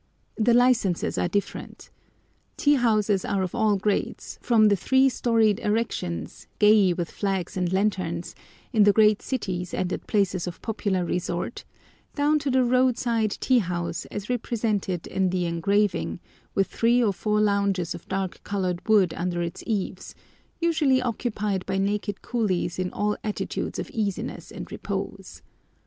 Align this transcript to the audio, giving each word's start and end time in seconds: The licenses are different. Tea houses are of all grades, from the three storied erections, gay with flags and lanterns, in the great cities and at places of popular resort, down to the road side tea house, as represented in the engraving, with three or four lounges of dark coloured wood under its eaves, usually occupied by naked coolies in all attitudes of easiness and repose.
The 0.37 0.55
licenses 0.55 1.19
are 1.19 1.27
different. 1.27 1.91
Tea 2.57 2.73
houses 2.73 3.23
are 3.23 3.43
of 3.43 3.53
all 3.53 3.77
grades, 3.77 4.39
from 4.41 4.69
the 4.69 4.75
three 4.75 5.09
storied 5.09 5.59
erections, 5.59 6.47
gay 6.57 6.91
with 6.91 7.11
flags 7.11 7.55
and 7.55 7.71
lanterns, 7.71 8.33
in 8.73 8.81
the 8.81 8.93
great 8.93 9.21
cities 9.21 9.75
and 9.75 9.93
at 9.93 10.07
places 10.07 10.47
of 10.47 10.59
popular 10.63 11.05
resort, 11.05 11.65
down 12.15 12.39
to 12.39 12.49
the 12.49 12.63
road 12.63 12.97
side 12.97 13.29
tea 13.39 13.59
house, 13.59 14.05
as 14.05 14.27
represented 14.27 15.05
in 15.05 15.29
the 15.29 15.45
engraving, 15.45 16.19
with 16.55 16.65
three 16.65 17.03
or 17.03 17.13
four 17.13 17.39
lounges 17.39 17.93
of 17.93 18.07
dark 18.07 18.43
coloured 18.43 18.81
wood 18.89 19.13
under 19.15 19.43
its 19.43 19.63
eaves, 19.67 20.15
usually 20.59 20.99
occupied 20.99 21.63
by 21.67 21.77
naked 21.77 22.23
coolies 22.23 22.79
in 22.79 22.91
all 22.91 23.15
attitudes 23.23 23.77
of 23.77 23.91
easiness 23.91 24.49
and 24.49 24.71
repose. 24.71 25.43